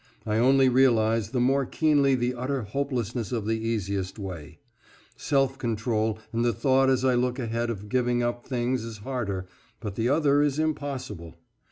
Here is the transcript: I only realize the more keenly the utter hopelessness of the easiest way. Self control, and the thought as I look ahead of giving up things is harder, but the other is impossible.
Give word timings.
I 0.25 0.39
only 0.39 0.67
realize 0.67 1.29
the 1.29 1.39
more 1.39 1.63
keenly 1.63 2.15
the 2.15 2.33
utter 2.33 2.63
hopelessness 2.63 3.31
of 3.31 3.45
the 3.45 3.59
easiest 3.63 4.17
way. 4.17 4.57
Self 5.15 5.59
control, 5.59 6.17
and 6.33 6.43
the 6.43 6.53
thought 6.53 6.89
as 6.89 7.05
I 7.05 7.13
look 7.13 7.37
ahead 7.37 7.69
of 7.69 7.87
giving 7.87 8.23
up 8.23 8.43
things 8.43 8.83
is 8.83 8.97
harder, 9.05 9.45
but 9.79 9.93
the 9.93 10.09
other 10.09 10.41
is 10.41 10.57
impossible. 10.57 11.35